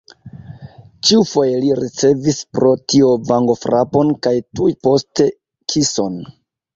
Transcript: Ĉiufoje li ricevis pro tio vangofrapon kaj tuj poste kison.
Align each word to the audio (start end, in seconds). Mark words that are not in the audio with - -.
Ĉiufoje 1.09 1.57
li 1.65 1.67
ricevis 1.79 2.39
pro 2.57 2.71
tio 2.93 3.11
vangofrapon 3.31 4.15
kaj 4.29 4.33
tuj 4.61 4.73
poste 4.89 5.29
kison. 5.75 6.17